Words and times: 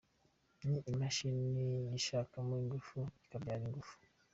Ni 0.67 0.77
Imashini 0.91 1.65
yishakamo 1.91 2.53
ingufu 2.63 2.99
ikabyara 3.23 3.61
ingufu. 3.67 3.93